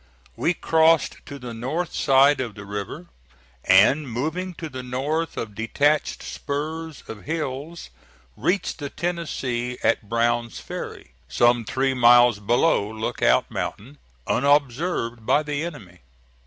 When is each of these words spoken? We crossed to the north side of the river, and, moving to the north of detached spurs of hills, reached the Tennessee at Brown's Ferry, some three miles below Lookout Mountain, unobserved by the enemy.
We 0.35 0.55
crossed 0.55 1.17
to 1.27 1.37
the 1.37 1.53
north 1.53 1.93
side 1.93 2.41
of 2.41 2.55
the 2.55 2.65
river, 2.65 3.05
and, 3.63 4.09
moving 4.09 4.55
to 4.55 4.67
the 4.67 4.81
north 4.81 5.37
of 5.37 5.53
detached 5.53 6.23
spurs 6.23 7.03
of 7.07 7.25
hills, 7.25 7.91
reached 8.35 8.79
the 8.79 8.89
Tennessee 8.89 9.77
at 9.83 10.09
Brown's 10.09 10.59
Ferry, 10.59 11.11
some 11.27 11.65
three 11.65 11.93
miles 11.93 12.39
below 12.39 12.89
Lookout 12.89 13.51
Mountain, 13.51 13.99
unobserved 14.25 15.23
by 15.23 15.43
the 15.43 15.63
enemy. 15.63 15.99